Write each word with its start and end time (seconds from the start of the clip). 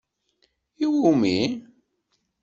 I 0.83 0.85
wumi? 0.95 1.35